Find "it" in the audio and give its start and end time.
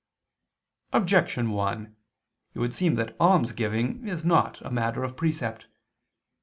2.55-2.59